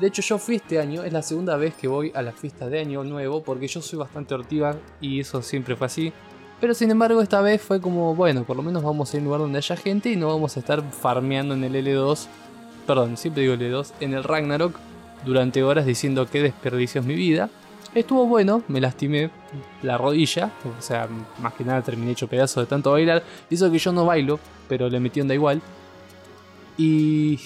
De 0.00 0.06
hecho 0.06 0.22
yo 0.22 0.38
fui 0.38 0.56
este 0.56 0.78
año, 0.78 1.02
es 1.02 1.12
la 1.12 1.22
segunda 1.22 1.56
vez 1.56 1.74
que 1.74 1.88
voy 1.88 2.12
a 2.14 2.22
las 2.22 2.36
fiestas 2.36 2.70
de 2.70 2.78
año 2.78 3.02
nuevo 3.02 3.42
porque 3.42 3.66
yo 3.66 3.82
soy 3.82 3.98
bastante 3.98 4.32
hortiva 4.32 4.76
y 5.00 5.18
eso 5.18 5.42
siempre 5.42 5.74
fue 5.74 5.86
así. 5.86 6.12
Pero 6.60 6.72
sin 6.72 6.90
embargo 6.90 7.20
esta 7.20 7.40
vez 7.40 7.60
fue 7.60 7.80
como, 7.80 8.14
bueno, 8.14 8.44
por 8.44 8.56
lo 8.56 8.62
menos 8.62 8.84
vamos 8.84 9.12
a 9.12 9.16
ir 9.16 9.20
a 9.20 9.22
un 9.22 9.24
lugar 9.26 9.40
donde 9.40 9.58
haya 9.58 9.76
gente 9.76 10.10
y 10.10 10.16
no 10.16 10.28
vamos 10.28 10.56
a 10.56 10.60
estar 10.60 10.82
farmeando 10.92 11.54
en 11.54 11.64
el 11.64 11.74
L2, 11.74 12.26
perdón, 12.86 13.16
siempre 13.16 13.42
digo 13.42 13.54
L2, 13.54 13.92
en 13.98 14.14
el 14.14 14.22
Ragnarok 14.22 14.76
durante 15.24 15.64
horas 15.64 15.84
diciendo 15.84 16.26
que 16.26 16.42
desperdicio 16.42 17.00
es 17.00 17.06
mi 17.06 17.14
vida. 17.14 17.50
Estuvo 17.94 18.26
bueno, 18.26 18.62
me 18.68 18.80
lastimé 18.80 19.30
la 19.82 19.98
rodilla, 19.98 20.52
o 20.78 20.82
sea, 20.82 21.08
más 21.40 21.54
que 21.54 21.64
nada 21.64 21.82
terminé 21.82 22.12
hecho 22.12 22.28
pedazo 22.28 22.60
de 22.60 22.66
tanto 22.66 22.92
bailar. 22.92 23.24
Eso 23.50 23.70
que 23.70 23.78
yo 23.78 23.92
no 23.92 24.04
bailo, 24.04 24.38
pero 24.68 24.88
le 24.88 25.00
metí 25.00 25.20
onda 25.20 25.34
igual. 25.34 25.60
Y 26.76 27.40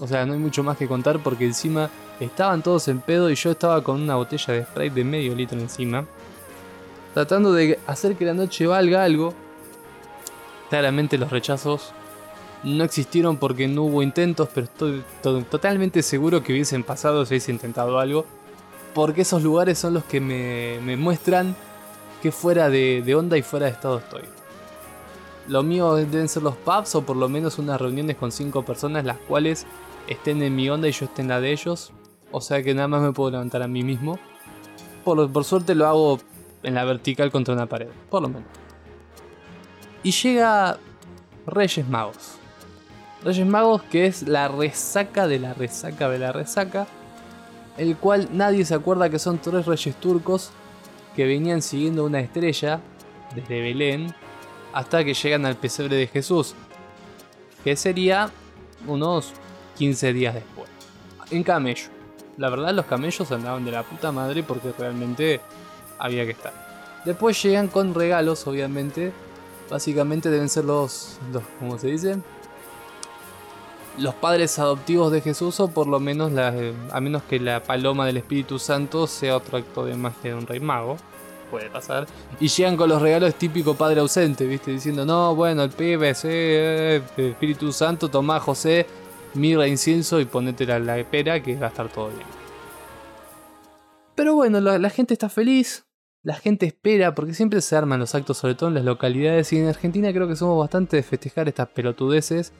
O 0.00 0.06
sea, 0.06 0.24
no 0.24 0.32
hay 0.32 0.38
mucho 0.38 0.62
más 0.62 0.78
que 0.78 0.88
contar 0.88 1.22
porque 1.22 1.44
encima 1.44 1.90
estaban 2.18 2.62
todos 2.62 2.88
en 2.88 3.00
pedo 3.00 3.30
y 3.30 3.34
yo 3.34 3.50
estaba 3.50 3.82
con 3.84 4.00
una 4.00 4.16
botella 4.16 4.54
de 4.54 4.64
Sprite 4.64 4.94
de 4.94 5.04
medio 5.04 5.34
litro 5.34 5.58
encima. 5.58 6.06
Tratando 7.12 7.52
de 7.52 7.78
hacer 7.86 8.16
que 8.16 8.24
la 8.24 8.32
noche 8.32 8.66
valga 8.66 9.04
algo. 9.04 9.34
Claramente 10.70 11.18
los 11.18 11.30
rechazos 11.30 11.92
no 12.62 12.84
existieron 12.84 13.36
porque 13.36 13.68
no 13.68 13.82
hubo 13.82 14.02
intentos, 14.02 14.48
pero 14.54 14.66
estoy 14.66 15.04
totalmente 15.50 16.02
seguro 16.02 16.42
que 16.42 16.52
hubiesen 16.52 16.82
pasado 16.82 17.26
si 17.26 17.34
hubiese 17.34 17.52
intentado 17.52 17.98
algo. 17.98 18.24
Porque 18.94 19.22
esos 19.22 19.42
lugares 19.42 19.78
son 19.78 19.94
los 19.94 20.04
que 20.04 20.20
me, 20.20 20.96
muestran 20.96 21.54
que 22.22 22.32
fuera 22.32 22.70
de, 22.70 23.02
de 23.04 23.14
onda 23.14 23.36
y 23.36 23.42
fuera 23.42 23.66
de 23.66 23.72
estado 23.72 23.98
estoy. 23.98 24.22
Lo 25.46 25.62
mío 25.62 25.94
deben 25.94 26.28
ser 26.28 26.42
los 26.42 26.56
pubs 26.56 26.94
o 26.94 27.02
por 27.02 27.16
lo 27.16 27.28
menos 27.28 27.58
unas 27.58 27.80
reuniones 27.80 28.16
con 28.16 28.32
cinco 28.32 28.62
personas 28.62 29.04
las 29.04 29.18
cuales 29.18 29.66
estén 30.08 30.42
en 30.42 30.54
mi 30.56 30.68
onda 30.68 30.88
y 30.88 30.92
yo 30.92 31.06
esté 31.06 31.22
en 31.22 31.28
la 31.28 31.40
de 31.40 31.52
ellos. 31.52 31.92
O 32.32 32.40
sea 32.40 32.62
que 32.62 32.74
nada 32.74 32.88
más 32.88 33.02
me 33.02 33.12
puedo 33.12 33.30
levantar 33.30 33.62
a 33.62 33.68
mí 33.68 33.82
mismo. 33.82 34.18
Por, 35.04 35.30
por 35.32 35.44
suerte 35.44 35.74
lo 35.74 35.86
hago 35.86 36.18
en 36.62 36.74
la 36.74 36.84
vertical 36.84 37.30
contra 37.30 37.54
una 37.54 37.66
pared, 37.66 37.88
por 38.08 38.22
lo 38.22 38.28
menos. 38.28 38.48
Y 40.02 40.12
llega 40.12 40.78
Reyes 41.46 41.88
Magos. 41.88 42.36
Reyes 43.24 43.46
Magos 43.46 43.82
que 43.82 44.06
es 44.06 44.26
la 44.26 44.48
resaca 44.48 45.26
de 45.26 45.38
la 45.38 45.54
resaca 45.54 46.08
de 46.08 46.18
la 46.18 46.32
resaca. 46.32 46.86
El 47.76 47.96
cual 47.96 48.28
nadie 48.32 48.64
se 48.64 48.74
acuerda 48.74 49.10
que 49.10 49.18
son 49.18 49.38
tres 49.38 49.66
reyes 49.66 49.94
turcos 49.96 50.50
que 51.16 51.24
venían 51.24 51.62
siguiendo 51.62 52.04
una 52.04 52.20
estrella 52.20 52.80
desde 53.34 53.60
Belén 53.60 54.14
hasta 54.72 55.04
que 55.04 55.14
llegan 55.14 55.46
al 55.46 55.56
pesebre 55.56 55.96
de 55.96 56.06
Jesús. 56.06 56.54
Que 57.64 57.76
sería 57.76 58.30
unos 58.86 59.32
15 59.80 60.12
días 60.12 60.34
después. 60.34 60.68
En 61.30 61.42
camello. 61.42 61.88
La 62.36 62.50
verdad 62.50 62.74
los 62.74 62.84
camellos 62.84 63.32
andaban 63.32 63.64
de 63.64 63.70
la 63.70 63.82
puta 63.82 64.12
madre 64.12 64.42
porque 64.42 64.74
realmente 64.78 65.40
había 65.98 66.26
que 66.26 66.32
estar. 66.32 66.52
Después 67.06 67.42
llegan 67.42 67.68
con 67.68 67.94
regalos, 67.94 68.46
obviamente. 68.46 69.10
Básicamente 69.70 70.28
deben 70.28 70.50
ser 70.50 70.66
los, 70.66 71.18
los 71.32 71.42
¿cómo 71.58 71.78
se 71.78 71.86
dice? 71.86 72.18
Los 73.96 74.14
padres 74.16 74.58
adoptivos 74.58 75.12
de 75.12 75.22
Jesús 75.22 75.58
o 75.60 75.68
por 75.68 75.86
lo 75.86 75.98
menos 75.98 76.30
a 76.36 77.00
menos 77.00 77.22
que 77.22 77.40
la 77.40 77.62
paloma 77.62 78.04
del 78.04 78.18
Espíritu 78.18 78.58
Santo 78.58 79.06
sea 79.06 79.34
otro 79.38 79.56
acto 79.56 79.86
de 79.86 79.94
magia 79.94 80.32
de 80.32 80.34
un 80.34 80.46
rey 80.46 80.60
mago. 80.60 80.98
Puede 81.50 81.70
pasar. 81.70 82.06
Y 82.38 82.48
llegan 82.48 82.76
con 82.76 82.90
los 82.90 83.00
regalos 83.00 83.34
típico 83.34 83.74
padre 83.74 84.00
ausente, 84.00 84.44
¿viste? 84.44 84.72
Diciendo, 84.72 85.06
no, 85.06 85.34
bueno, 85.34 85.62
el 85.62 85.70
pibe, 85.70 86.14
sí, 86.14 86.28
eh, 86.30 87.02
Espíritu 87.16 87.72
Santo, 87.72 88.08
toma 88.08 88.38
José, 88.38 88.86
mirra, 89.34 89.66
incienso 89.66 90.20
y 90.20 90.24
ponete 90.24 90.66
la, 90.66 90.78
la 90.78 90.98
espera 90.98 91.42
que 91.42 91.56
va 91.56 91.66
a 91.66 91.68
estar 91.70 91.88
todo 91.88 92.08
bien. 92.08 92.40
Pero 94.20 94.34
bueno, 94.34 94.60
la, 94.60 94.90
gente 94.90 95.14
está 95.14 95.30
feliz, 95.30 95.86
la 96.22 96.34
gente 96.34 96.66
espera, 96.66 97.14
porque 97.14 97.32
siempre 97.32 97.62
se 97.62 97.74
arman 97.74 98.00
los 98.00 98.14
actos, 98.14 98.36
sobre 98.36 98.54
todo 98.54 98.68
en 98.68 98.74
las 98.74 98.84
localidades. 98.84 99.50
Y 99.54 99.58
en 99.58 99.66
Argentina 99.66 100.12
creo 100.12 100.28
que 100.28 100.36
somos 100.36 100.58
bastante 100.58 100.96
de 100.96 101.02
festejar 101.02 101.48
estas 101.48 101.68
pelotudeces. 101.68 102.52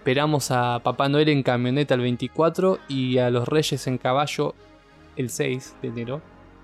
Esperamos 0.00 0.50
a 0.50 0.80
Papá 0.80 1.08
Noel 1.08 1.30
en 1.30 1.42
camioneta 1.42 1.94
el 1.94 2.02
24 2.02 2.78
y 2.88 3.16
a 3.16 3.30
los 3.30 3.48
Reyes 3.48 3.86
en 3.86 3.96
caballo 3.96 4.54
el 5.16 5.30
6 5.30 5.76
de 5.80 5.88
enero. 5.88 6.20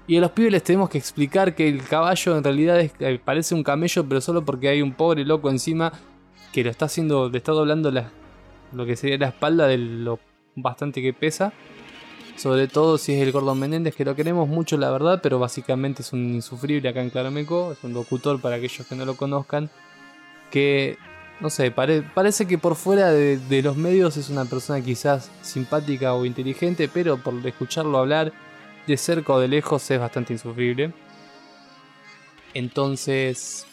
Y 0.07 0.19
a 0.19 0.21
los 0.21 0.33
pibes 0.33 0.53
les 0.53 0.63
tenemos 0.63 0.91
que 0.91 0.99
explicar 0.99 1.55
que 1.55 1.67
el 1.67 1.83
caballo 1.83 2.37
en 2.37 2.45
realidad 2.45 2.81
eh, 2.81 3.21
parece 3.25 3.55
un 3.55 3.63
camello, 3.63 4.07
pero 4.07 4.21
solo 4.21 4.45
porque 4.45 4.69
hay 4.69 4.83
un 4.83 4.93
pobre 4.93 5.25
loco 5.25 5.49
encima 5.49 5.91
que 6.53 6.63
lo 6.63 6.69
está 6.69 6.85
haciendo, 6.85 7.31
le 7.31 7.39
está 7.39 7.53
doblando 7.53 7.91
la, 7.91 8.11
lo 8.73 8.87
que 8.87 8.97
sería 8.97 9.19
la 9.19 9.29
espalda 9.29 9.67
de 9.67 9.79
lo 9.79 10.19
bastante 10.57 11.03
que 11.03 11.13
pesa. 11.13 11.53
Sobre 12.37 12.67
todo 12.67 12.99
si 12.99 13.13
es 13.13 13.23
el 13.23 13.33
Gordon 13.33 13.59
Menéndez, 13.59 13.95
que 13.95 14.05
lo 14.05 14.17
queremos 14.17 14.49
mucho, 14.49 14.77
la 14.77 14.91
verdad, 14.91 15.21
pero 15.23 15.39
básicamente 15.39 16.03
es 16.03 16.13
un 16.13 16.35
insufrible 16.35 16.89
acá 16.89 17.01
en 17.01 17.11
Clarameco. 17.11 17.73
Es 17.73 17.85
un 17.85 17.95
locutor 17.95 18.41
para 18.41 18.57
aquellos 18.57 18.87
que 18.87 18.97
no 18.97 19.05
lo 19.05 19.17
conozcan. 19.17 19.71
Que, 20.51 20.99
no 21.41 21.51
sé, 21.51 21.71
parece 21.71 22.47
que 22.47 22.59
por 22.59 22.75
fuera 22.75 23.13
de, 23.13 23.63
los 23.63 23.77
medios 23.77 24.17
es 24.17 24.31
una 24.31 24.45
persona 24.45 24.81
quizás 24.81 25.31
simpática 25.43 26.15
o 26.15 26.25
inteligente, 26.25 26.89
pero 26.93 27.19
por 27.19 27.35
escucharlo 27.47 27.99
hablar 27.99 28.33
de 28.87 28.97
cerca 28.97 29.33
o 29.33 29.41
de 29.41 29.49
lejos 29.49 29.89
es 29.91 30.01
bastante 30.01 30.33
insufrible. 30.33 30.93
Entonces, 32.53 33.67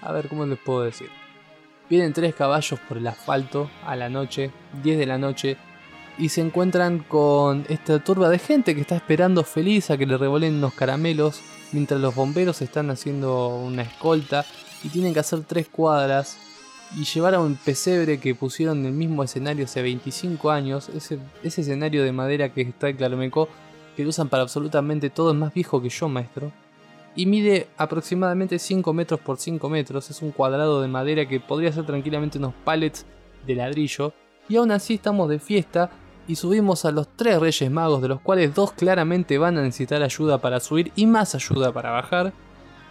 a 0.00 0.12
ver, 0.12 0.28
¿cómo 0.28 0.46
les 0.46 0.58
puedo 0.58 0.82
decir? 0.82 1.08
Vienen 1.88 2.12
tres 2.12 2.34
caballos 2.34 2.80
por 2.88 2.96
el 2.96 3.06
asfalto 3.06 3.70
a 3.84 3.94
la 3.94 4.08
noche, 4.08 4.50
10 4.82 4.98
de 4.98 5.06
la 5.06 5.18
noche, 5.18 5.56
y 6.16 6.28
se 6.30 6.40
encuentran 6.40 7.00
con 7.00 7.66
esta 7.68 7.98
turba 7.98 8.30
de 8.30 8.38
gente 8.38 8.74
que 8.74 8.80
está 8.80 8.96
esperando 8.96 9.44
feliz 9.44 9.90
a 9.90 9.98
que 9.98 10.06
le 10.06 10.16
revolen 10.16 10.54
unos 10.54 10.74
caramelos, 10.74 11.42
mientras 11.72 12.00
los 12.00 12.14
bomberos 12.14 12.62
están 12.62 12.90
haciendo 12.90 13.48
una 13.48 13.82
escolta 13.82 14.46
y 14.82 14.88
tienen 14.88 15.12
que 15.12 15.20
hacer 15.20 15.42
tres 15.44 15.68
cuadras 15.68 16.38
y 16.96 17.04
llevar 17.04 17.34
a 17.34 17.40
un 17.40 17.56
pesebre 17.56 18.18
que 18.18 18.34
pusieron 18.34 18.78
en 18.78 18.86
el 18.86 18.92
mismo 18.92 19.22
escenario 19.22 19.64
hace 19.64 19.82
25 19.82 20.50
años, 20.50 20.88
ese, 20.90 21.18
escenario 21.42 22.04
de 22.04 22.12
madera 22.12 22.52
que 22.52 22.62
está 22.62 22.88
en 22.88 22.96
Claromecó, 22.96 23.48
que 23.96 24.04
lo 24.04 24.10
usan 24.10 24.28
para 24.28 24.42
absolutamente 24.42 25.10
todo, 25.10 25.32
es 25.32 25.36
más 25.36 25.52
viejo 25.52 25.82
que 25.82 25.88
yo, 25.88 26.08
maestro 26.08 26.52
y 27.16 27.26
mide 27.26 27.68
aproximadamente 27.76 28.58
5 28.58 28.92
metros 28.92 29.20
por 29.20 29.38
5 29.38 29.68
metros. 29.68 30.10
Es 30.10 30.22
un 30.22 30.32
cuadrado 30.32 30.80
de 30.80 30.88
madera 30.88 31.26
que 31.26 31.40
podría 31.40 31.72
ser 31.72 31.86
tranquilamente 31.86 32.38
unos 32.38 32.54
pallets 32.64 33.06
de 33.46 33.54
ladrillo. 33.54 34.12
Y 34.48 34.56
aún 34.56 34.70
así 34.70 34.94
estamos 34.94 35.28
de 35.28 35.38
fiesta 35.38 35.90
y 36.26 36.36
subimos 36.36 36.84
a 36.84 36.90
los 36.90 37.08
tres 37.16 37.38
Reyes 37.38 37.70
Magos, 37.70 38.02
de 38.02 38.08
los 38.08 38.20
cuales 38.20 38.54
dos 38.54 38.72
claramente 38.72 39.38
van 39.38 39.58
a 39.58 39.62
necesitar 39.62 40.02
ayuda 40.02 40.38
para 40.38 40.60
subir 40.60 40.92
y 40.96 41.06
más 41.06 41.34
ayuda 41.34 41.72
para 41.72 41.90
bajar, 41.90 42.32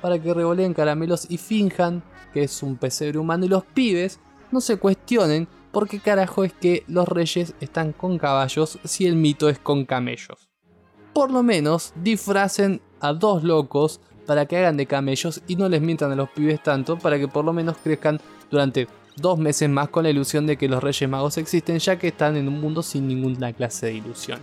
para 0.02 0.20
que 0.20 0.34
revoleen 0.34 0.74
caramelos 0.74 1.30
y 1.30 1.38
finjan 1.38 2.04
que 2.34 2.44
es 2.44 2.64
un 2.64 2.78
pesebre 2.78 3.20
humano 3.20 3.46
y 3.46 3.50
los 3.50 3.64
pibes 3.64 4.20
no 4.52 4.62
se 4.62 4.78
cuestionen 4.78 5.48
por 5.72 5.88
qué 5.88 6.00
carajo 6.00 6.44
es 6.44 6.54
que 6.54 6.84
los 6.88 7.08
reyes 7.08 7.56
están 7.60 7.94
con 7.94 8.20
caballos 8.20 8.80
si 8.84 9.08
el 9.08 9.16
mito 9.16 9.50
es 9.50 9.60
con 9.60 9.86
camellos. 9.86 10.50
Por 11.14 11.32
lo 11.32 11.44
menos 11.44 11.94
disfracen 11.96 12.82
a 13.00 13.14
dos 13.14 13.44
locos 13.44 14.02
para 14.26 14.46
que 14.46 14.58
hagan 14.58 14.78
de 14.78 14.86
camellos 14.86 15.42
y 15.48 15.56
no 15.56 15.70
les 15.70 15.82
mientan 15.82 16.12
a 16.12 16.16
los 16.16 16.30
pibes 16.30 16.62
tanto 16.62 16.98
para 16.98 17.20
que 17.20 17.28
por 17.28 17.46
lo 17.46 17.54
menos 17.54 17.78
crezcan 17.84 18.20
durante 18.50 18.88
dos 19.16 19.38
meses 19.38 19.70
más 19.70 19.90
con 19.90 20.04
la 20.04 20.10
ilusión 20.10 20.48
de 20.48 20.58
que 20.58 20.68
los 20.68 20.82
Reyes 20.82 21.10
Magos 21.10 21.38
existen 21.38 21.80
ya 21.80 21.98
que 21.98 22.08
están 22.08 22.36
en 22.36 22.48
un 22.48 22.60
mundo 22.60 22.82
sin 22.82 23.08
ninguna 23.08 23.54
clase 23.54 23.88
de 23.88 23.94
ilusión. 23.94 24.40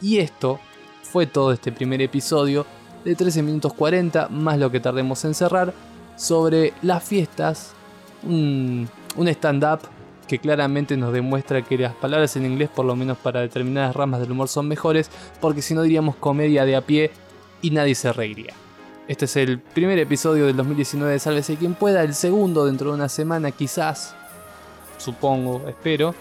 Y 0.00 0.18
esto 0.18 0.60
fue 1.02 1.26
todo 1.26 1.52
este 1.52 1.72
primer 1.72 2.00
episodio 2.02 2.66
de 3.04 3.14
13 3.14 3.42
minutos 3.42 3.72
40 3.74 4.28
más 4.28 4.58
lo 4.58 4.70
que 4.70 4.80
tardemos 4.80 5.24
en 5.24 5.34
cerrar 5.34 5.74
sobre 6.16 6.72
las 6.82 7.02
fiestas, 7.02 7.72
un, 8.22 8.88
un 9.16 9.28
stand-up 9.28 9.80
que 10.26 10.38
claramente 10.38 10.96
nos 10.96 11.12
demuestra 11.12 11.62
que 11.62 11.76
las 11.76 11.94
palabras 11.94 12.34
en 12.36 12.46
inglés 12.46 12.70
por 12.74 12.86
lo 12.86 12.96
menos 12.96 13.18
para 13.18 13.40
determinadas 13.40 13.94
ramas 13.94 14.20
del 14.20 14.32
humor 14.32 14.48
son 14.48 14.68
mejores 14.68 15.10
porque 15.40 15.60
si 15.60 15.74
no 15.74 15.82
diríamos 15.82 16.16
comedia 16.16 16.64
de 16.64 16.76
a 16.76 16.80
pie 16.80 17.10
y 17.60 17.70
nadie 17.70 17.94
se 17.94 18.12
reiría. 18.12 18.54
Este 19.06 19.26
es 19.26 19.36
el 19.36 19.58
primer 19.58 19.98
episodio 19.98 20.46
del 20.46 20.56
2019 20.56 21.12
de 21.12 21.18
Sálvese 21.18 21.56
quien 21.56 21.74
pueda, 21.74 22.02
el 22.02 22.14
segundo 22.14 22.64
dentro 22.64 22.88
de 22.88 22.94
una 22.94 23.10
semana 23.10 23.50
quizás, 23.50 24.14
supongo, 24.96 25.60
espero, 25.68 26.14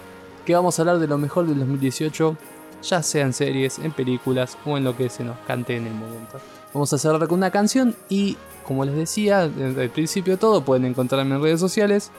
que 0.45 0.53
vamos 0.53 0.77
a 0.77 0.81
hablar 0.81 0.99
de 0.99 1.07
lo 1.07 1.17
mejor 1.17 1.47
del 1.47 1.59
2018, 1.59 2.35
ya 2.83 3.01
sea 3.01 3.21
en 3.21 3.31
series, 3.31 3.79
en 3.79 3.93
películas 3.93 4.57
o 4.65 4.77
en 4.77 4.83
lo 4.83 4.97
que 4.97 5.07
se 5.07 5.23
nos 5.23 5.37
cante 5.47 5.77
en 5.77 5.87
el 5.87 5.93
momento. 5.93 6.41
Vamos 6.73 6.91
a 6.91 6.97
cerrar 6.97 7.25
con 7.29 7.37
una 7.37 7.51
canción 7.51 7.95
y, 8.09 8.35
como 8.67 8.83
les 8.83 8.95
decía, 8.95 9.47
desde 9.47 9.85
el 9.85 9.89
principio 9.89 10.37
todo, 10.37 10.65
pueden 10.65 10.83
encontrarme 10.83 11.35
en 11.35 11.41
redes 11.41 11.61
sociales, 11.61 12.11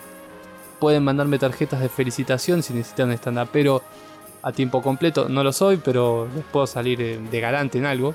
pueden 0.80 1.04
mandarme 1.04 1.38
tarjetas 1.38 1.80
de 1.80 1.90
felicitación 1.90 2.62
si 2.62 2.72
necesitan 2.72 3.12
stand-up, 3.12 3.50
pero 3.52 3.82
a 4.40 4.50
tiempo 4.50 4.80
completo, 4.80 5.28
no 5.28 5.44
lo 5.44 5.52
soy, 5.52 5.76
pero 5.76 6.26
les 6.34 6.44
puedo 6.44 6.66
salir 6.66 7.20
de 7.20 7.40
garante 7.40 7.76
en 7.76 7.84
algo 7.84 8.14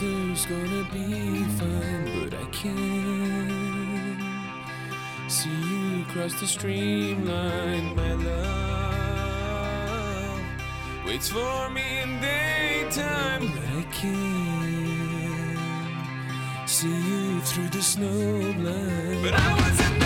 weather's 0.00 0.46
gonna 0.46 0.84
be 0.92 1.44
fine, 1.44 2.20
but 2.20 2.34
I 2.34 2.44
can't 2.50 4.20
see 5.30 5.50
you 5.50 6.02
across 6.02 6.38
the 6.40 6.46
streamline, 6.46 7.96
my 7.96 8.12
love. 8.14 9.20
Waits 11.06 11.28
for 11.28 11.70
me 11.70 12.00
in 12.02 12.20
daytime, 12.20 13.52
but 13.54 13.64
I 13.78 13.82
can't 13.92 15.58
see 16.68 16.88
you 16.88 17.40
through 17.40 17.68
the 17.68 17.82
snow 17.82 18.52
blind. 18.54 19.22
But 19.22 19.34
I 19.34 19.52
wasn't. 19.54 20.05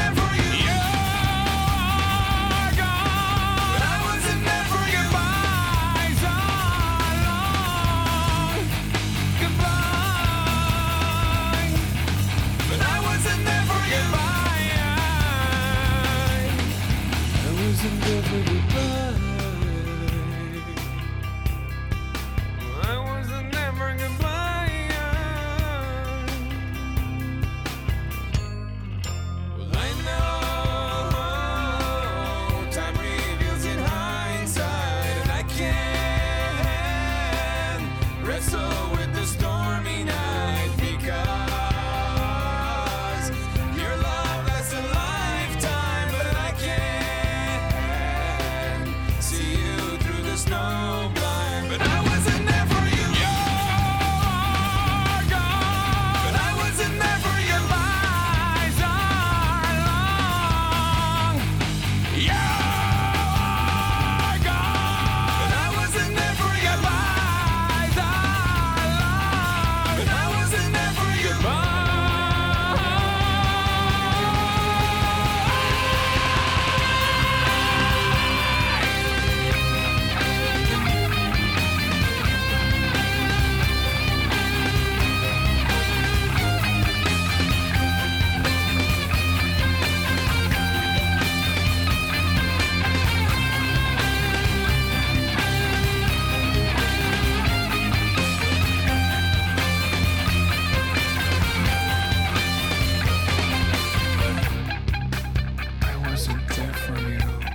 wasn't 106.10 106.48
there 106.48 106.72
for 106.72 106.98
you. 106.98 107.49